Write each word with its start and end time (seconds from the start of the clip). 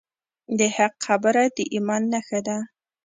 د 0.59 0.61
حق 0.75 0.93
خبره 1.07 1.43
د 1.55 1.57
ایمان 1.73 2.01
نښه 2.11 2.39
ده. 2.47 2.57